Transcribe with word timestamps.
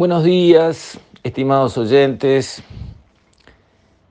Buenos 0.00 0.24
días, 0.24 0.98
estimados 1.22 1.76
oyentes. 1.76 2.62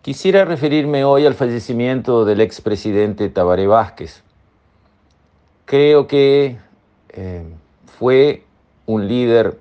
Quisiera 0.03 0.45
referirme 0.45 1.03
hoy 1.03 1.25
al 1.25 1.33
fallecimiento 1.33 2.25
del 2.25 2.41
expresidente 2.41 3.27
Tabaré 3.29 3.65
Vázquez. 3.65 4.21
Creo 5.65 6.05
que 6.05 6.59
eh, 7.09 7.43
fue 7.97 8.43
un 8.85 9.07
líder 9.07 9.59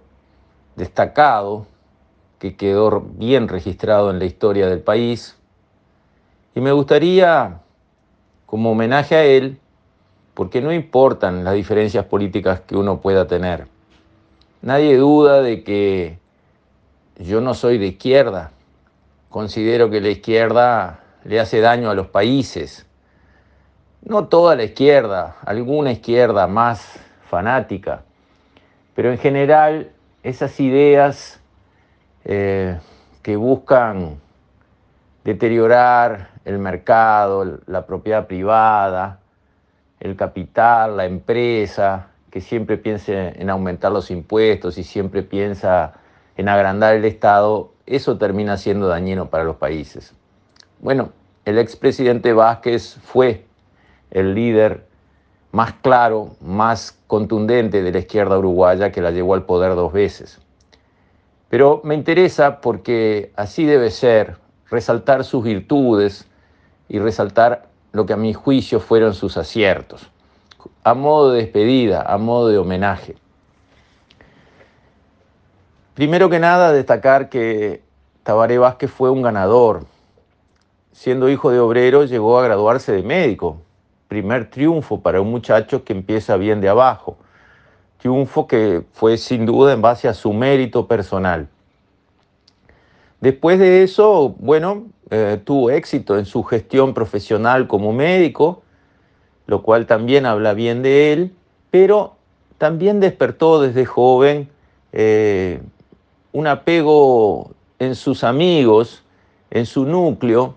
destacado 0.76 1.66
que 2.38 2.56
quedó 2.56 3.00
bien 3.00 3.48
registrado 3.48 4.10
en 4.10 4.18
la 4.18 4.26
historia 4.26 4.68
del 4.68 4.80
país 4.80 5.34
y 6.54 6.60
me 6.60 6.72
gustaría, 6.72 7.62
como 8.44 8.72
homenaje 8.72 9.16
a 9.16 9.24
él, 9.24 9.58
porque 10.34 10.60
no 10.60 10.74
importan 10.74 11.42
las 11.42 11.54
diferencias 11.54 12.04
políticas 12.04 12.60
que 12.60 12.76
uno 12.76 13.00
pueda 13.00 13.26
tener, 13.26 13.66
Nadie 14.60 14.96
duda 14.96 15.40
de 15.40 15.62
que 15.62 16.18
yo 17.16 17.40
no 17.40 17.54
soy 17.54 17.78
de 17.78 17.86
izquierda. 17.86 18.50
Considero 19.28 19.90
que 19.90 20.00
la 20.00 20.08
izquierda 20.08 21.00
le 21.24 21.38
hace 21.38 21.60
daño 21.60 21.90
a 21.90 21.94
los 21.94 22.08
países. 22.08 22.86
No 24.02 24.26
toda 24.26 24.56
la 24.56 24.64
izquierda, 24.64 25.36
alguna 25.44 25.92
izquierda 25.92 26.46
más 26.46 26.98
fanática, 27.28 28.02
pero 28.94 29.10
en 29.12 29.18
general 29.18 29.90
esas 30.22 30.58
ideas 30.60 31.40
eh, 32.24 32.78
que 33.22 33.36
buscan 33.36 34.18
deteriorar 35.24 36.30
el 36.44 36.58
mercado, 36.58 37.60
la 37.66 37.86
propiedad 37.86 38.26
privada, 38.26 39.20
el 40.00 40.16
capital, 40.16 40.96
la 40.96 41.04
empresa, 41.04 42.08
que 42.30 42.40
siempre 42.40 42.76
piense 42.76 43.32
en 43.40 43.50
aumentar 43.50 43.92
los 43.92 44.10
impuestos 44.10 44.78
y 44.78 44.84
siempre 44.84 45.22
piensa 45.22 45.94
en 46.36 46.48
agrandar 46.48 46.94
el 46.94 47.04
Estado, 47.04 47.72
eso 47.86 48.18
termina 48.18 48.56
siendo 48.56 48.88
dañino 48.88 49.30
para 49.30 49.44
los 49.44 49.56
países. 49.56 50.12
Bueno, 50.80 51.10
el 51.44 51.58
expresidente 51.58 52.32
Vázquez 52.32 52.98
fue 53.02 53.44
el 54.10 54.34
líder 54.34 54.86
más 55.52 55.72
claro, 55.74 56.36
más 56.40 56.98
contundente 57.06 57.82
de 57.82 57.90
la 57.90 57.98
izquierda 57.98 58.38
uruguaya 58.38 58.92
que 58.92 59.00
la 59.00 59.10
llevó 59.10 59.34
al 59.34 59.44
poder 59.44 59.74
dos 59.74 59.92
veces. 59.92 60.38
Pero 61.48 61.80
me 61.82 61.94
interesa 61.94 62.60
porque 62.60 63.32
así 63.34 63.64
debe 63.64 63.90
ser, 63.90 64.36
resaltar 64.70 65.24
sus 65.24 65.42
virtudes 65.42 66.28
y 66.90 66.98
resaltar 66.98 67.68
lo 67.92 68.04
que 68.04 68.12
a 68.12 68.18
mi 68.18 68.34
juicio 68.34 68.80
fueron 68.80 69.14
sus 69.14 69.38
aciertos 69.38 70.10
a 70.84 70.94
modo 70.94 71.32
de 71.32 71.42
despedida, 71.42 72.02
a 72.02 72.18
modo 72.18 72.48
de 72.48 72.58
homenaje. 72.58 73.16
Primero 75.94 76.30
que 76.30 76.38
nada, 76.38 76.72
destacar 76.72 77.28
que 77.28 77.82
Tabaré 78.22 78.58
Vázquez 78.58 78.90
fue 78.90 79.10
un 79.10 79.22
ganador. 79.22 79.84
Siendo 80.92 81.28
hijo 81.28 81.50
de 81.50 81.58
obrero, 81.58 82.04
llegó 82.04 82.38
a 82.38 82.44
graduarse 82.44 82.92
de 82.92 83.02
médico. 83.02 83.60
Primer 84.06 84.50
triunfo 84.50 85.00
para 85.00 85.20
un 85.20 85.30
muchacho 85.30 85.84
que 85.84 85.92
empieza 85.92 86.36
bien 86.36 86.60
de 86.60 86.68
abajo. 86.68 87.16
Triunfo 87.98 88.46
que 88.46 88.84
fue 88.92 89.18
sin 89.18 89.44
duda 89.44 89.72
en 89.72 89.82
base 89.82 90.08
a 90.08 90.14
su 90.14 90.32
mérito 90.32 90.86
personal. 90.86 91.48
Después 93.20 93.58
de 93.58 93.82
eso, 93.82 94.36
bueno, 94.38 94.86
eh, 95.10 95.40
tuvo 95.42 95.70
éxito 95.70 96.16
en 96.16 96.24
su 96.24 96.44
gestión 96.44 96.94
profesional 96.94 97.66
como 97.66 97.92
médico 97.92 98.62
lo 99.48 99.62
cual 99.62 99.86
también 99.86 100.26
habla 100.26 100.52
bien 100.52 100.82
de 100.82 101.12
él, 101.12 101.32
pero 101.70 102.14
también 102.58 103.00
despertó 103.00 103.60
desde 103.60 103.86
joven 103.86 104.48
eh, 104.92 105.60
un 106.32 106.46
apego 106.46 107.50
en 107.78 107.94
sus 107.94 108.24
amigos, 108.24 109.02
en 109.50 109.64
su 109.64 109.86
núcleo, 109.86 110.54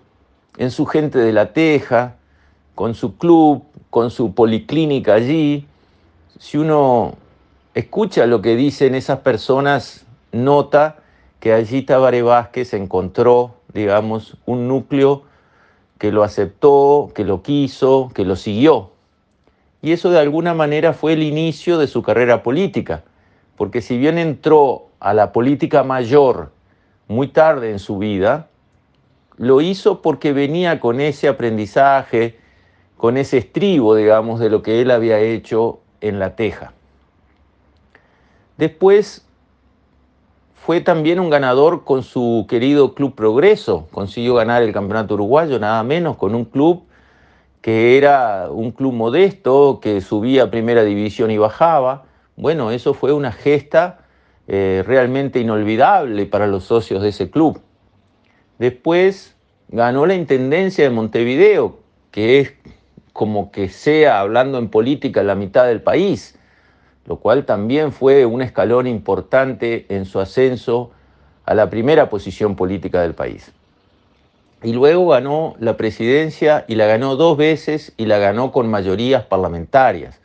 en 0.58 0.70
su 0.70 0.84
gente 0.84 1.18
de 1.18 1.32
la 1.32 1.54
Teja, 1.54 2.16
con 2.74 2.94
su 2.94 3.16
club, 3.16 3.64
con 3.88 4.10
su 4.10 4.34
policlínica 4.34 5.14
allí. 5.14 5.66
Si 6.38 6.58
uno 6.58 7.14
escucha 7.72 8.26
lo 8.26 8.42
que 8.42 8.56
dicen 8.56 8.94
esas 8.94 9.20
personas, 9.20 10.04
nota 10.32 10.96
que 11.40 11.54
allí 11.54 11.80
Tabaré 11.80 12.20
Vázquez 12.20 12.74
encontró, 12.74 13.54
digamos, 13.72 14.36
un 14.44 14.68
núcleo 14.68 15.22
que 16.02 16.10
lo 16.10 16.24
aceptó, 16.24 17.12
que 17.14 17.22
lo 17.24 17.42
quiso, 17.42 18.10
que 18.12 18.24
lo 18.24 18.34
siguió. 18.34 18.91
Y 19.82 19.90
eso 19.92 20.10
de 20.10 20.20
alguna 20.20 20.54
manera 20.54 20.92
fue 20.92 21.12
el 21.14 21.22
inicio 21.24 21.76
de 21.76 21.88
su 21.88 22.02
carrera 22.02 22.44
política, 22.44 23.02
porque 23.56 23.82
si 23.82 23.98
bien 23.98 24.16
entró 24.16 24.86
a 25.00 25.12
la 25.12 25.32
política 25.32 25.82
mayor 25.82 26.52
muy 27.08 27.28
tarde 27.28 27.70
en 27.70 27.80
su 27.80 27.98
vida, 27.98 28.48
lo 29.36 29.60
hizo 29.60 30.00
porque 30.00 30.32
venía 30.32 30.78
con 30.78 31.00
ese 31.00 31.26
aprendizaje, 31.26 32.38
con 32.96 33.16
ese 33.16 33.38
estribo, 33.38 33.96
digamos, 33.96 34.38
de 34.38 34.50
lo 34.50 34.62
que 34.62 34.80
él 34.80 34.92
había 34.92 35.18
hecho 35.18 35.80
en 36.00 36.20
La 36.20 36.36
Teja. 36.36 36.72
Después 38.56 39.26
fue 40.54 40.80
también 40.80 41.18
un 41.18 41.28
ganador 41.28 41.82
con 41.82 42.04
su 42.04 42.46
querido 42.48 42.94
Club 42.94 43.16
Progreso. 43.16 43.88
Consiguió 43.90 44.34
ganar 44.34 44.62
el 44.62 44.72
campeonato 44.72 45.14
uruguayo, 45.14 45.58
nada 45.58 45.82
menos, 45.82 46.16
con 46.16 46.36
un 46.36 46.44
club 46.44 46.84
que 47.62 47.96
era 47.96 48.48
un 48.50 48.72
club 48.72 48.92
modesto, 48.92 49.80
que 49.80 50.02
subía 50.02 50.44
a 50.44 50.50
primera 50.50 50.84
división 50.84 51.30
y 51.30 51.38
bajaba. 51.38 52.04
Bueno, 52.36 52.70
eso 52.70 52.92
fue 52.92 53.14
una 53.14 53.32
gesta 53.32 54.00
eh, 54.48 54.84
realmente 54.86 55.40
inolvidable 55.40 56.26
para 56.26 56.46
los 56.46 56.64
socios 56.64 57.02
de 57.02 57.08
ese 57.08 57.30
club. 57.30 57.62
Después 58.58 59.34
ganó 59.68 60.04
la 60.04 60.14
Intendencia 60.14 60.84
de 60.84 60.90
Montevideo, 60.90 61.78
que 62.10 62.40
es 62.40 62.52
como 63.14 63.50
que 63.50 63.70
sea, 63.70 64.20
hablando 64.20 64.58
en 64.58 64.68
política, 64.68 65.22
la 65.22 65.34
mitad 65.34 65.66
del 65.66 65.80
país 65.80 66.38
lo 67.06 67.16
cual 67.16 67.44
también 67.44 67.92
fue 67.92 68.26
un 68.26 68.42
escalón 68.42 68.86
importante 68.86 69.86
en 69.88 70.04
su 70.04 70.20
ascenso 70.20 70.92
a 71.44 71.54
la 71.54 71.68
primera 71.68 72.08
posición 72.08 72.54
política 72.54 73.02
del 73.02 73.14
país. 73.14 73.52
Y 74.62 74.72
luego 74.72 75.08
ganó 75.08 75.54
la 75.58 75.76
presidencia 75.76 76.64
y 76.68 76.76
la 76.76 76.86
ganó 76.86 77.16
dos 77.16 77.36
veces 77.36 77.92
y 77.96 78.06
la 78.06 78.18
ganó 78.18 78.52
con 78.52 78.70
mayorías 78.70 79.24
parlamentarias, 79.24 80.20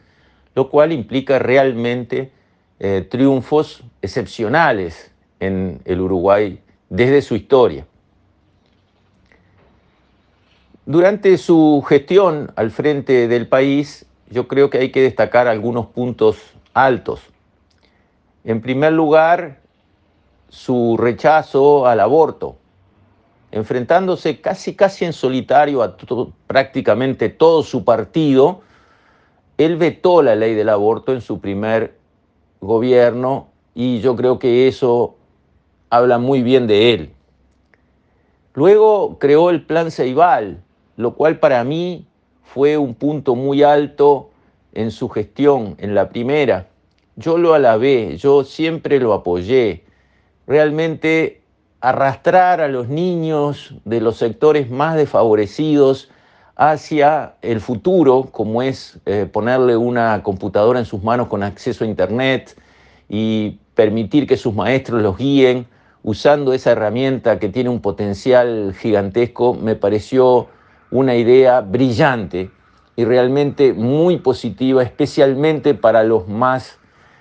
lo 0.54 0.70
cual 0.70 0.92
implica 0.92 1.40
realmente 1.40 2.32
eh, 2.80 3.08
triunfos 3.10 3.84
excepcionales 4.02 5.12
en 5.40 5.82
el 5.86 6.02
Uruguay 6.02 6.60
desde 6.90 7.22
su 7.22 7.36
historia. 7.36 7.86
Durante 10.86 11.38
su 11.38 11.84
gestión 11.88 12.52
al 12.56 12.72
frente 12.72 13.28
del 13.28 13.48
país, 13.48 14.06
yo 14.30 14.48
creo 14.48 14.70
que 14.70 14.78
hay 14.78 14.92
que 14.92 15.02
destacar 15.02 15.48
algunos 15.48 15.88
puntos 15.88 16.38
altos. 16.74 17.22
En 18.44 18.62
primer 18.62 18.94
lugar, 18.94 19.60
su 20.50 20.96
rechazo 20.98 21.88
al 21.88 22.00
aborto, 22.00 22.58
enfrentándose 23.52 24.42
casi 24.42 24.76
casi 24.76 25.06
en 25.06 25.14
solitario 25.14 25.82
a 25.84 25.96
prácticamente 26.48 27.30
todo 27.30 27.64
su 27.64 27.84
partido, 27.84 28.62
él 29.58 29.78
vetó 29.78 30.22
la 30.22 30.36
ley 30.36 30.54
del 30.54 30.70
aborto 30.70 31.14
en 31.14 31.22
su 31.22 31.40
primer 31.40 31.98
gobierno 32.60 33.50
y 33.74 34.00
yo 34.02 34.16
creo 34.16 34.40
que 34.40 34.68
eso 34.68 35.16
habla 35.90 36.18
muy 36.18 36.42
bien 36.42 36.68
de 36.68 36.94
él. 36.94 37.14
Luego 38.54 39.20
creó 39.20 39.50
el 39.50 39.64
plan 39.64 39.92
Ceibal, 39.92 40.64
lo 40.96 41.14
cual 41.14 41.40
para 41.40 41.64
mí 41.64 42.08
fue 42.44 42.78
un 42.78 42.96
punto 42.96 43.36
muy 43.36 43.64
alto 43.64 44.32
en 44.74 44.92
su 44.92 45.10
gestión, 45.10 45.76
en 45.80 45.94
la 45.94 46.10
primera. 46.10 46.68
Yo 47.16 47.38
lo 47.38 47.54
alabé, 47.54 48.18
yo 48.18 48.44
siempre 48.44 49.00
lo 49.00 49.14
apoyé. 49.14 49.84
Realmente 50.48 51.42
arrastrar 51.88 52.60
a 52.60 52.68
los 52.68 52.90
niños 52.90 53.74
de 53.86 54.02
los 54.02 54.18
sectores 54.18 54.70
más 54.70 54.98
desfavorecidos 54.98 56.10
hacia 56.58 57.36
el 57.42 57.62
futuro, 57.62 58.28
como 58.30 58.62
es 58.62 59.00
eh, 59.06 59.26
ponerle 59.32 59.78
una 59.78 60.22
computadora 60.22 60.80
en 60.80 60.86
sus 60.86 61.02
manos 61.02 61.28
con 61.28 61.44
acceso 61.44 61.86
a 61.86 61.88
Internet 61.88 62.60
y 63.08 63.60
permitir 63.74 64.28
que 64.28 64.36
sus 64.36 64.54
maestros 64.54 65.02
los 65.02 65.18
guíen 65.18 65.66
usando 66.04 66.52
esa 66.52 66.72
herramienta 66.72 67.40
que 67.40 67.48
tiene 67.48 67.70
un 67.70 67.80
potencial 67.80 68.76
gigantesco, 68.78 69.54
me 69.54 69.76
pareció 69.76 70.50
una 70.92 71.16
idea 71.16 71.62
brillante 71.62 72.52
y 72.98 73.06
realmente 73.06 73.72
muy 73.72 74.18
positiva, 74.18 74.84
especialmente 74.84 75.74
para 75.74 76.04
los 76.04 76.28
más 76.28 76.80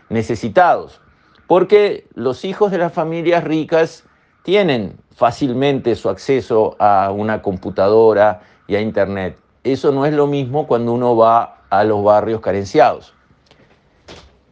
necesitados. 0.08 1.00
Porque 1.46 2.08
los 2.14 2.44
hijos 2.44 2.72
de 2.72 2.78
las 2.78 2.92
familias 2.92 3.44
ricas 3.44 4.02
tienen 4.46 4.96
fácilmente 5.16 5.96
su 5.96 6.08
acceso 6.08 6.76
a 6.78 7.10
una 7.10 7.43
computadora 7.43 8.43
y 8.69 8.76
a 8.76 8.81
Internet. 8.81 9.37
Eso 9.64 9.90
no 9.90 10.06
es 10.06 10.14
lo 10.14 10.28
mismo 10.28 10.69
cuando 10.69 10.93
uno 10.93 11.16
va 11.16 11.62
a 11.69 11.82
los 11.82 12.04
barrios 12.04 12.40
carenciados. 12.40 13.12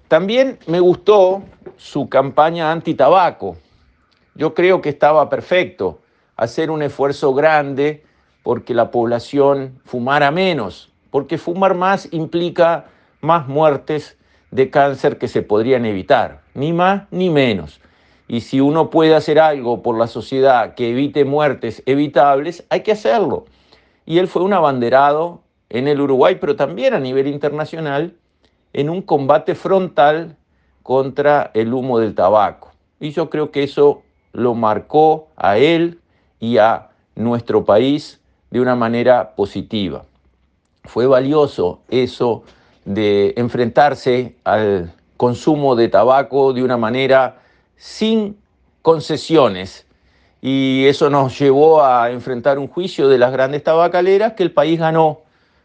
También 0.08 0.58
me 0.66 0.80
gustó 0.80 1.44
su 1.76 2.08
campaña 2.08 2.72
anti-tabaco, 2.72 3.56
Yo 4.34 4.52
creo 4.52 4.80
que 4.80 4.88
estaba 4.88 5.28
perfecto 5.28 6.00
hacer 6.36 6.72
un 6.72 6.82
esfuerzo 6.82 7.32
grande 7.32 8.02
porque 8.42 8.74
la 8.74 8.90
población 8.90 9.80
fumara 9.84 10.32
menos, 10.32 10.90
porque 11.12 11.38
fumar 11.38 11.76
más 11.76 12.08
implica 12.10 12.86
más 13.20 13.46
muertes 13.46 14.18
de 14.50 14.70
cáncer 14.70 15.18
que 15.18 15.28
se 15.28 15.42
podrían 15.42 15.84
evitar, 15.86 16.40
ni 16.52 16.72
más 16.72 17.04
ni 17.12 17.30
menos. 17.30 17.80
Y 18.26 18.40
si 18.40 18.60
uno 18.60 18.90
puede 18.90 19.14
hacer 19.14 19.38
algo 19.38 19.82
por 19.82 19.98
la 19.98 20.06
sociedad 20.06 20.74
que 20.74 20.90
evite 20.90 21.24
muertes 21.24 21.82
evitables, 21.86 22.64
hay 22.70 22.80
que 22.80 22.92
hacerlo. 22.92 23.44
Y 24.06 24.18
él 24.18 24.28
fue 24.28 24.42
un 24.42 24.52
abanderado 24.52 25.40
en 25.68 25.88
el 25.88 26.00
Uruguay, 26.00 26.38
pero 26.40 26.56
también 26.56 26.94
a 26.94 27.00
nivel 27.00 27.26
internacional, 27.26 28.14
en 28.72 28.90
un 28.90 29.02
combate 29.02 29.54
frontal 29.54 30.36
contra 30.82 31.50
el 31.54 31.72
humo 31.72 31.98
del 31.98 32.14
tabaco. 32.14 32.72
Y 33.00 33.10
yo 33.10 33.30
creo 33.30 33.50
que 33.50 33.62
eso 33.62 34.02
lo 34.32 34.54
marcó 34.54 35.28
a 35.36 35.58
él 35.58 36.00
y 36.40 36.58
a 36.58 36.90
nuestro 37.14 37.64
país 37.64 38.20
de 38.50 38.60
una 38.60 38.74
manera 38.74 39.34
positiva. 39.34 40.04
Fue 40.84 41.06
valioso 41.06 41.80
eso 41.88 42.42
de 42.84 43.32
enfrentarse 43.36 44.36
al 44.44 44.92
consumo 45.16 45.76
de 45.76 45.88
tabaco 45.88 46.52
de 46.52 46.62
una 46.62 46.76
manera 46.76 47.40
sin 47.76 48.38
concesiones. 48.82 49.86
Y 50.40 50.84
eso 50.86 51.08
nos 51.08 51.38
llevó 51.38 51.82
a 51.82 52.10
enfrentar 52.10 52.58
un 52.58 52.68
juicio 52.68 53.08
de 53.08 53.18
las 53.18 53.32
grandes 53.32 53.64
tabacaleras 53.64 54.34
que 54.34 54.42
el 54.42 54.52
país 54.52 54.78
ganó, 54.78 55.22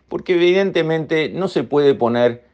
porque 0.07 0.35
evidentemente 0.35 1.29
no 1.29 1.49
se 1.49 1.63
puede 1.63 1.95
poner 1.95 2.45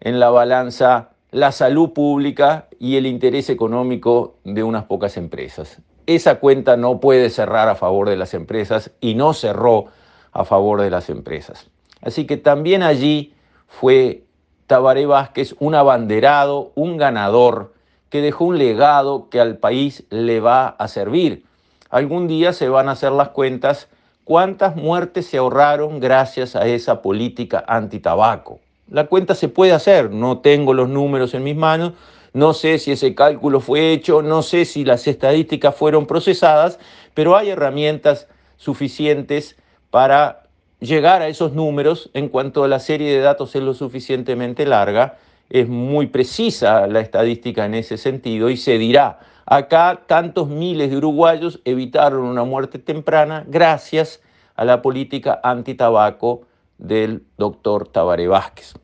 en 0.00 0.18
la 0.18 0.30
balanza 0.30 1.10
la 1.30 1.52
salud 1.52 1.92
pública 1.92 2.68
y 2.78 2.96
el 2.96 3.06
interés 3.06 3.50
económico 3.50 4.36
de 4.44 4.62
unas 4.62 4.84
pocas 4.84 5.16
empresas. 5.16 5.78
Esa 6.06 6.36
cuenta 6.36 6.76
no 6.76 7.00
puede 7.00 7.28
cerrar 7.28 7.68
a 7.68 7.74
favor 7.74 8.08
de 8.08 8.16
las 8.16 8.34
empresas 8.34 8.92
y 9.00 9.14
no 9.14 9.34
cerró 9.34 9.86
a 10.32 10.44
favor 10.44 10.80
de 10.80 10.90
las 10.90 11.10
empresas. 11.10 11.68
Así 12.00 12.26
que 12.26 12.36
también 12.36 12.82
allí 12.82 13.34
fue 13.66 14.22
Tabaré 14.66 15.06
Vázquez 15.06 15.54
un 15.58 15.74
abanderado, 15.74 16.72
un 16.76 16.96
ganador, 16.96 17.73
que 18.14 18.22
dejó 18.22 18.44
un 18.44 18.58
legado 18.58 19.28
que 19.28 19.40
al 19.40 19.58
país 19.58 20.04
le 20.08 20.38
va 20.38 20.68
a 20.68 20.86
servir. 20.86 21.42
Algún 21.90 22.28
día 22.28 22.52
se 22.52 22.68
van 22.68 22.88
a 22.88 22.92
hacer 22.92 23.10
las 23.10 23.30
cuentas 23.30 23.88
cuántas 24.22 24.76
muertes 24.76 25.26
se 25.26 25.38
ahorraron 25.38 25.98
gracias 25.98 26.54
a 26.54 26.64
esa 26.64 27.02
política 27.02 27.64
antitabaco. 27.66 28.60
La 28.88 29.08
cuenta 29.08 29.34
se 29.34 29.48
puede 29.48 29.72
hacer, 29.72 30.12
no 30.12 30.38
tengo 30.38 30.74
los 30.74 30.88
números 30.88 31.34
en 31.34 31.42
mis 31.42 31.56
manos, 31.56 31.94
no 32.32 32.54
sé 32.54 32.78
si 32.78 32.92
ese 32.92 33.16
cálculo 33.16 33.58
fue 33.58 33.90
hecho, 33.90 34.22
no 34.22 34.42
sé 34.42 34.64
si 34.64 34.84
las 34.84 35.08
estadísticas 35.08 35.74
fueron 35.74 36.06
procesadas, 36.06 36.78
pero 37.14 37.36
hay 37.36 37.50
herramientas 37.50 38.28
suficientes 38.58 39.56
para 39.90 40.44
llegar 40.78 41.20
a 41.20 41.26
esos 41.26 41.52
números 41.52 42.10
en 42.14 42.28
cuanto 42.28 42.62
a 42.62 42.68
la 42.68 42.78
serie 42.78 43.12
de 43.12 43.22
datos 43.22 43.56
es 43.56 43.62
lo 43.64 43.74
suficientemente 43.74 44.66
larga, 44.66 45.18
es 45.54 45.68
muy 45.68 46.08
precisa 46.08 46.88
la 46.88 46.98
estadística 46.98 47.64
en 47.64 47.74
ese 47.74 47.96
sentido 47.96 48.50
y 48.50 48.56
se 48.56 48.76
dirá, 48.76 49.20
acá 49.46 50.02
tantos 50.08 50.48
miles 50.48 50.90
de 50.90 50.96
uruguayos 50.96 51.60
evitaron 51.64 52.24
una 52.24 52.42
muerte 52.42 52.80
temprana 52.80 53.44
gracias 53.46 54.20
a 54.56 54.64
la 54.64 54.82
política 54.82 55.38
antitabaco 55.44 56.42
del 56.78 57.22
doctor 57.38 57.86
Tabaré 57.86 58.26
Vázquez. 58.26 58.74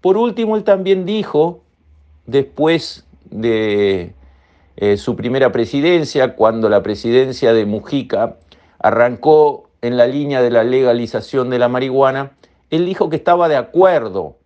Por 0.00 0.16
último, 0.16 0.56
él 0.56 0.64
también 0.64 1.04
dijo, 1.04 1.60
después 2.24 3.06
de 3.26 4.14
eh, 4.78 4.96
su 4.96 5.16
primera 5.16 5.52
presidencia, 5.52 6.34
cuando 6.34 6.70
la 6.70 6.82
presidencia 6.82 7.52
de 7.52 7.66
Mujica 7.66 8.36
arrancó 8.78 9.68
en 9.82 9.98
la 9.98 10.06
línea 10.06 10.40
de 10.40 10.50
la 10.50 10.64
legalización 10.64 11.50
de 11.50 11.58
la 11.58 11.68
marihuana, 11.68 12.32
él 12.70 12.86
dijo 12.86 13.10
que 13.10 13.16
estaba 13.16 13.50
de 13.50 13.56
acuerdo 13.56 14.36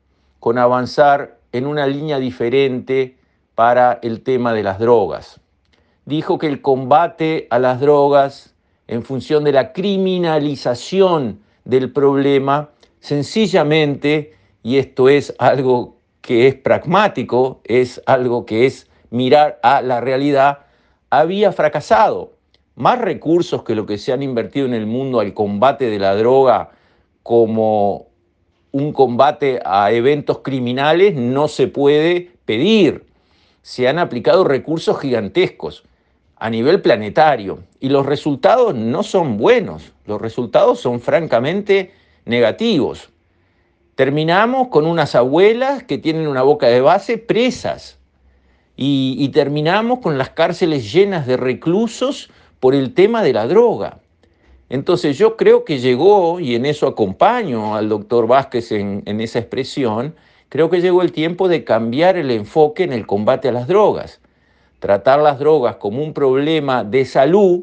con 0.40 0.58
avanzar 0.58 1.38
en 1.54 1.68
una 1.68 1.86
línea 1.86 2.18
diferente 2.18 3.16
para 3.54 4.00
el 4.02 4.22
tema 4.22 4.52
de 4.52 4.64
las 4.64 4.80
drogas. 4.80 5.40
Dijo 6.04 6.36
que 6.36 6.48
el 6.48 6.60
combate 6.60 7.46
a 7.48 7.60
las 7.60 7.80
drogas 7.80 8.56
en 8.88 9.04
función 9.04 9.44
de 9.44 9.52
la 9.52 9.72
criminalización 9.72 11.40
del 11.64 11.92
problema 11.92 12.70
sencillamente, 12.98 14.34
y 14.64 14.78
esto 14.78 15.08
es 15.08 15.32
algo 15.38 15.96
que 16.22 16.48
es 16.48 16.56
pragmático, 16.56 17.60
es 17.62 18.02
algo 18.06 18.44
que 18.46 18.66
es 18.66 18.90
mirar 19.10 19.60
a 19.62 19.80
la 19.80 20.00
realidad, 20.00 20.58
había 21.08 21.52
fracasado. 21.52 22.32
Más 22.74 22.98
recursos 22.98 23.62
que 23.62 23.76
lo 23.76 23.86
que 23.86 23.98
se 23.98 24.12
han 24.12 24.24
invertido 24.24 24.66
en 24.66 24.74
el 24.74 24.86
mundo 24.86 25.20
al 25.20 25.32
combate 25.32 25.88
de 25.88 26.00
la 26.00 26.16
droga 26.16 26.70
como 27.22 28.08
un 28.75 28.93
combate 28.93 29.61
a 29.65 29.93
eventos 29.93 30.41
criminales 30.41 31.15
no 31.15 31.47
se 31.47 31.69
puede 31.69 32.32
pedir. 32.44 33.06
Se 33.62 33.87
han 33.87 34.00
aplicado 34.00 34.43
recursos 34.43 34.99
gigantescos 34.99 35.85
a 36.35 36.50
nivel 36.50 36.82
planetario 36.82 37.61
y 37.79 37.88
los 37.88 38.05
resultados 38.05 38.75
no 38.75 39.05
son 39.05 39.37
buenos, 39.37 39.93
los 40.06 40.21
resultados 40.21 40.81
son 40.81 41.00
francamente 41.00 41.93
negativos. 42.25 43.11
Terminamos 43.94 44.67
con 44.67 44.87
unas 44.87 45.15
abuelas 45.15 45.85
que 45.85 45.99
tienen 45.99 46.26
una 46.26 46.43
boca 46.43 46.67
de 46.67 46.81
base 46.81 47.17
presas 47.17 48.00
y, 48.75 49.29
terminamos 49.29 50.00
con 50.00 50.19
las 50.19 50.31
cárceles 50.31 50.93
llenas 50.93 51.29
de 51.29 51.37
reclusos 51.37 52.29
por 52.59 52.75
el 52.75 52.93
tema 52.93 53.23
de 53.23 53.35
la 53.35 53.47
droga. 53.47 54.00
Entonces 54.75 55.17
yo 55.17 55.37
creo 55.37 55.65
que 55.65 55.79
llegó, 55.79 56.41
y 56.41 56.56
en 56.56 56.67
eso 56.67 56.88
acompaño 56.88 57.76
al 57.76 57.88
doctor 57.88 58.26
Vázquez 58.26 58.73
en, 58.73 59.05
en 59.06 59.21
esa 59.21 59.38
expresión, 59.38 60.17
creo 60.49 60.69
que 60.69 60.81
llegó 60.81 61.03
el 61.03 61.12
tiempo 61.12 61.47
de 61.47 61.62
cambiar 61.62 62.17
el 62.17 62.32
enfoque 62.32 62.82
en 62.82 62.93
el 62.93 63.06
combate 63.06 63.47
a 63.47 63.53
las 63.53 63.69
drogas. 63.69 64.21
Tratar 64.81 65.21
las 65.21 65.38
drogas 65.38 65.76
como 65.76 66.03
un 66.03 66.12
problema 66.12 66.82
de 66.82 67.05
salud, 67.05 67.61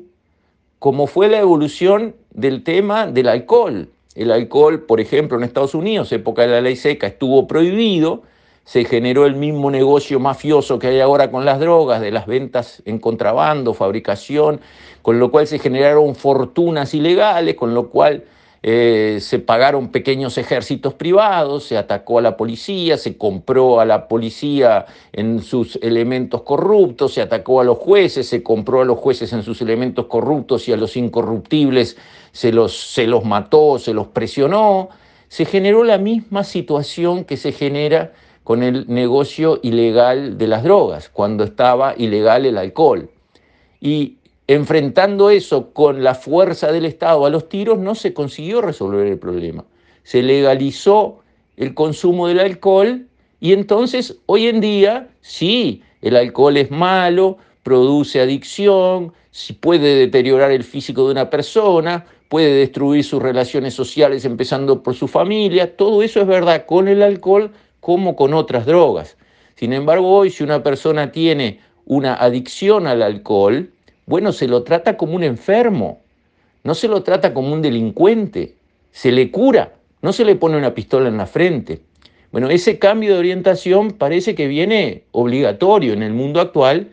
como 0.80 1.06
fue 1.06 1.28
la 1.28 1.40
evolución 1.40 2.16
del 2.30 2.64
tema 2.64 3.08
del 3.08 3.28
alcohol. 3.28 3.90
El 4.16 4.32
alcohol, 4.32 4.84
por 4.84 5.02
ejemplo, 5.02 5.38
en 5.38 5.44
Estados 5.44 5.76
Unidos, 5.76 6.14
época 6.14 6.44
de 6.44 6.48
la 6.48 6.62
ley 6.62 6.78
seca, 6.78 7.08
estuvo 7.08 7.46
prohibido, 7.46 8.24
se 8.64 8.86
generó 8.86 9.26
el 9.26 9.36
mismo 9.36 9.72
negocio 9.72 10.20
mafioso 10.20 10.80
que 10.80 10.88
hay 10.88 11.00
ahora 11.00 11.32
con 11.32 11.46
las 11.46 11.60
drogas, 11.60 12.02
de 12.02 12.12
las 12.12 12.26
ventas 12.26 12.82
en 12.86 13.00
contrabando, 13.00 13.74
fabricación, 13.74 14.62
con 15.02 15.20
lo 15.20 15.32
cual 15.32 15.48
se 15.48 15.60
generaron 15.60 16.16
fortunas 16.16 16.94
ilegales, 16.94 17.56
con 17.56 17.74
lo 17.74 17.90
cual 17.90 18.24
eh, 18.64 19.18
se 19.22 19.40
pagaron 19.40 19.90
pequeños 19.90 20.38
ejércitos 20.38 20.94
privados, 20.94 21.64
se 21.64 21.78
atacó 21.78 22.20
a 22.20 22.22
la 22.22 22.38
policía, 22.38 22.96
se 22.98 23.18
compró 23.18 23.80
a 23.80 23.86
la 23.86 24.08
policía 24.08 24.86
en 25.14 25.42
sus 25.42 25.80
elementos 25.82 26.44
corruptos, 26.44 27.16
se 27.16 27.24
atacó 27.24 27.60
a 27.60 27.64
los 27.64 27.80
jueces, 27.80 28.28
se 28.28 28.44
compró 28.44 28.82
a 28.82 28.86
los 28.86 29.00
jueces 29.00 29.34
en 29.34 29.42
sus 29.42 29.62
elementos 29.62 30.06
corruptos 30.06 30.68
y 30.68 30.74
a 30.74 30.78
los 30.78 30.96
incorruptibles 30.96 31.98
se 32.32 32.52
los, 32.52 32.78
se 32.78 33.08
los 33.08 33.26
mató, 33.26 33.80
se 33.80 33.94
los 33.96 34.08
presionó. 34.08 34.90
Se 35.28 35.46
generó 35.46 35.84
la 35.84 35.98
misma 35.98 36.44
situación 36.44 37.24
que 37.24 37.38
se 37.38 37.54
genera 37.54 38.12
con 38.44 38.64
el 38.64 38.86
negocio 38.88 39.60
ilegal 39.62 40.38
de 40.38 40.48
las 40.48 40.64
drogas, 40.64 41.10
cuando 41.10 41.44
estaba 41.44 41.94
ilegal 41.98 42.46
el 42.46 42.58
alcohol. 42.58 43.10
Y 43.80 44.18
enfrentando 44.48 45.30
eso 45.30 45.72
con 45.74 46.04
la 46.04 46.16
fuerza 46.16 46.72
del 46.72 46.86
Estado 46.86 47.26
a 47.26 47.30
los 47.30 47.48
tiros, 47.48 47.80
no 47.80 47.96
se 47.96 48.14
consiguió 48.14 48.62
resolver 48.62 49.08
el 49.08 49.18
problema. 49.18 49.66
Se 50.04 50.24
legalizó 50.24 51.20
el 51.58 51.74
consumo 51.74 52.28
del 52.28 52.40
alcohol 52.40 53.06
y 53.40 53.54
entonces 53.54 54.18
hoy 54.26 54.48
en 54.48 54.62
día 54.62 55.10
sí, 55.22 55.84
el 56.02 56.16
alcohol 56.16 56.58
es 56.58 56.72
malo, 56.72 57.38
produce 57.64 58.20
adicción, 58.20 59.14
puede 59.60 59.96
deteriorar 59.96 60.52
el 60.52 60.64
físico 60.64 61.06
de 61.06 61.12
una 61.12 61.30
persona, 61.30 62.06
puede 62.30 62.54
destruir 62.54 63.04
sus 63.04 63.22
relaciones 63.22 63.74
sociales 63.74 64.26
empezando 64.26 64.84
por 64.84 64.96
su 64.96 65.08
familia, 65.08 65.76
todo 65.76 66.02
eso 66.02 66.22
es 66.22 66.28
verdad 66.28 66.66
con 66.66 66.88
el 66.88 67.02
alcohol 67.02 67.52
como 67.82 68.16
con 68.16 68.34
otras 68.34 68.66
drogas. 68.66 69.18
Sin 69.56 69.74
embargo, 69.74 70.08
hoy 70.10 70.30
si 70.30 70.44
una 70.44 70.64
persona 70.64 71.12
tiene 71.12 71.60
una 71.86 72.16
adicción 72.16 72.88
al 72.88 73.02
alcohol, 73.02 73.72
bueno, 74.06 74.32
se 74.32 74.48
lo 74.48 74.64
trata 74.64 74.96
como 74.96 75.16
un 75.16 75.24
enfermo, 75.24 76.00
no 76.64 76.74
se 76.74 76.88
lo 76.88 77.04
trata 77.04 77.34
como 77.34 77.52
un 77.52 77.62
delincuente, 77.62 78.56
se 78.92 79.12
le 79.12 79.30
cura, 79.32 79.74
no 80.02 80.14
se 80.14 80.24
le 80.24 80.36
pone 80.36 80.58
una 80.58 80.74
pistola 80.74 81.10
en 81.10 81.18
la 81.18 81.26
frente. 81.26 81.82
Bueno, 82.32 82.50
ese 82.50 82.80
cambio 82.80 83.14
de 83.14 83.20
orientación 83.20 83.92
parece 83.92 84.36
que 84.36 84.48
viene 84.48 85.04
obligatorio 85.12 85.94
en 85.94 86.04
el 86.04 86.14
mundo 86.14 86.40
actual, 86.40 86.90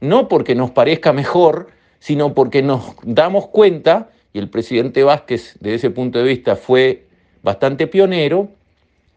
no 0.00 0.28
porque 0.28 0.54
nos 0.54 0.70
parezca 0.70 1.12
mejor, 1.12 1.68
sino 1.98 2.34
porque 2.34 2.62
nos 2.62 2.96
damos 3.04 3.46
cuenta, 3.48 4.10
y 4.32 4.38
el 4.38 4.48
presidente 4.48 5.04
Vázquez 5.04 5.56
desde 5.60 5.76
ese 5.76 5.90
punto 5.90 6.18
de 6.18 6.24
vista 6.24 6.56
fue 6.56 7.06
bastante 7.42 7.86
pionero, 7.86 8.48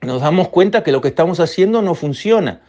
nos 0.06 0.22
damos 0.22 0.50
cuenta 0.50 0.84
que 0.84 0.92
lo 0.92 1.02
que 1.02 1.08
estamos 1.10 1.40
haciendo 1.40 1.82
no 1.82 1.96
funciona. 1.96 2.62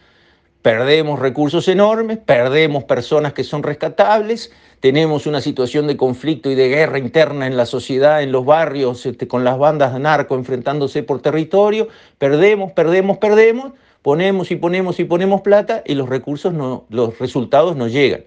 perdemos 0.61 1.19
recursos 1.19 1.67
enormes, 1.69 2.17
perdemos 2.17 2.83
personas 2.83 3.31
que 3.31 3.45
son 3.45 3.63
rescatables, 3.63 4.51
tenemos 4.81 5.25
una 5.25 5.39
situación 5.39 5.87
de 5.87 5.95
conflicto 5.95 6.51
y 6.51 6.55
de 6.55 6.67
guerra 6.67 6.99
interna 6.99 7.47
en 7.47 7.55
la 7.55 7.65
sociedad, 7.65 8.21
en 8.21 8.31
los 8.33 8.45
barrios, 8.45 9.05
este, 9.05 9.27
con 9.27 9.43
las 9.43 9.57
bandas 9.57 9.93
de 9.93 9.99
narco 9.99 10.35
enfrentándose 10.35 11.03
por 11.03 11.21
territorio, 11.21 11.87
perdemos, 12.17 12.73
perdemos, 12.73 13.17
perdemos, 13.17 13.73
ponemos 14.01 14.51
y 14.51 14.55
ponemos 14.57 14.99
y 14.99 15.05
ponemos 15.05 15.41
plata 15.41 15.83
y 15.85 15.95
los 15.95 16.09
recursos 16.09 16.53
no, 16.53 16.85
los 16.89 17.17
resultados 17.19 17.77
no 17.77 17.87
llegan. 17.87 18.23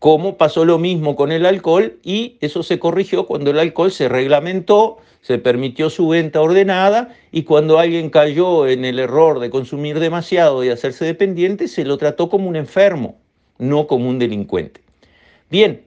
Como 0.00 0.38
pasó 0.38 0.64
lo 0.64 0.78
mismo 0.78 1.14
con 1.14 1.30
el 1.30 1.44
alcohol 1.44 1.98
y 2.02 2.38
eso 2.40 2.62
se 2.62 2.78
corrigió 2.78 3.26
cuando 3.26 3.50
el 3.50 3.58
alcohol 3.58 3.92
se 3.92 4.08
reglamentó, 4.08 4.96
se 5.20 5.36
permitió 5.36 5.90
su 5.90 6.08
venta 6.08 6.40
ordenada 6.40 7.14
y 7.30 7.42
cuando 7.42 7.78
alguien 7.78 8.08
cayó 8.08 8.66
en 8.66 8.86
el 8.86 8.98
error 8.98 9.40
de 9.40 9.50
consumir 9.50 10.00
demasiado 10.00 10.64
y 10.64 10.70
hacerse 10.70 11.04
dependiente, 11.04 11.68
se 11.68 11.84
lo 11.84 11.98
trató 11.98 12.30
como 12.30 12.48
un 12.48 12.56
enfermo, 12.56 13.18
no 13.58 13.86
como 13.86 14.08
un 14.08 14.18
delincuente. 14.18 14.80
Bien, 15.50 15.82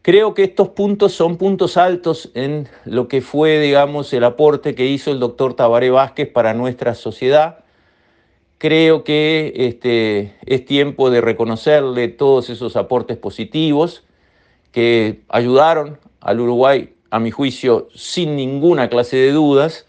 creo 0.00 0.32
que 0.32 0.44
estos 0.44 0.70
puntos 0.70 1.12
son 1.12 1.36
puntos 1.36 1.76
altos 1.76 2.30
en 2.32 2.66
lo 2.86 3.08
que 3.08 3.20
fue, 3.20 3.60
digamos, 3.60 4.10
el 4.14 4.24
aporte 4.24 4.74
que 4.74 4.86
hizo 4.86 5.10
el 5.10 5.20
doctor 5.20 5.52
Tabaré 5.52 5.90
Vázquez 5.90 6.30
para 6.32 6.54
nuestra 6.54 6.94
sociedad 6.94 7.63
Creo 8.64 9.04
que 9.04 9.52
este, 9.56 10.36
es 10.46 10.64
tiempo 10.64 11.10
de 11.10 11.20
reconocerle 11.20 12.08
todos 12.08 12.48
esos 12.48 12.76
aportes 12.76 13.18
positivos 13.18 14.04
que 14.72 15.20
ayudaron 15.28 15.98
al 16.22 16.40
Uruguay, 16.40 16.94
a 17.10 17.18
mi 17.20 17.30
juicio, 17.30 17.88
sin 17.94 18.36
ninguna 18.36 18.88
clase 18.88 19.18
de 19.18 19.32
dudas, 19.32 19.84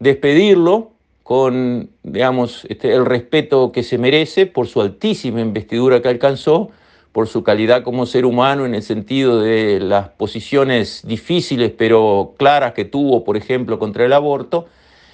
despedirlo 0.00 0.90
con, 1.22 1.90
digamos, 2.02 2.66
este, 2.68 2.92
el 2.94 3.06
respeto 3.06 3.70
que 3.70 3.84
se 3.84 3.96
merece 3.96 4.46
por 4.46 4.66
su 4.66 4.80
altísima 4.80 5.40
investidura 5.40 6.02
que 6.02 6.08
alcanzó, 6.08 6.70
por 7.12 7.28
su 7.28 7.44
calidad 7.44 7.84
como 7.84 8.06
ser 8.06 8.26
humano 8.26 8.66
en 8.66 8.74
el 8.74 8.82
sentido 8.82 9.40
de 9.40 9.78
las 9.78 10.08
posiciones 10.08 11.02
difíciles 11.06 11.70
pero 11.78 12.34
claras 12.36 12.72
que 12.72 12.84
tuvo, 12.84 13.22
por 13.22 13.36
ejemplo, 13.36 13.78
contra 13.78 14.04
el 14.04 14.12
aborto, 14.12 14.66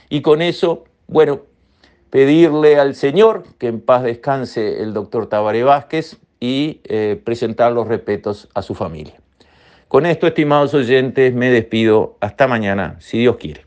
y 0.08 0.22
con 0.22 0.40
eso, 0.40 0.84
bueno, 1.08 1.42
pedirle 2.12 2.78
al 2.78 2.94
Señor 2.94 3.44
que 3.58 3.68
en 3.68 3.80
paz 3.80 4.02
descanse 4.02 4.82
el 4.82 4.92
doctor 4.92 5.30
Tabaré 5.30 5.64
Vázquez 5.64 6.18
y 6.40 6.82
eh, 6.84 7.18
presentar 7.24 7.72
los 7.72 7.88
respetos 7.88 8.50
a 8.52 8.60
su 8.60 8.74
familia. 8.74 9.14
Con 9.88 10.04
esto, 10.04 10.26
estimados 10.26 10.74
oyentes, 10.74 11.32
me 11.32 11.50
despido. 11.50 12.18
Hasta 12.20 12.46
mañana, 12.46 12.96
si 12.98 13.18
Dios 13.18 13.36
quiere. 13.36 13.64